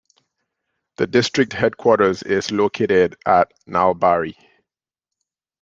[0.97, 4.35] The district headquarters is located at Nalbari.